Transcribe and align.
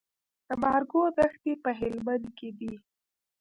د 0.47 0.49
مارګو 0.63 1.01
دښتې 1.17 1.53
په 1.63 1.69
هلمند 1.79 2.25
کې 2.37 2.49
دي 2.59 2.73